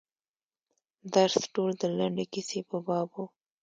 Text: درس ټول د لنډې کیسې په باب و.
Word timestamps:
درس 1.13 1.43
ټول 1.53 1.71
د 1.81 1.83
لنډې 1.97 2.25
کیسې 2.33 2.59
په 2.69 2.77
باب 2.87 3.07
و. 3.15 3.25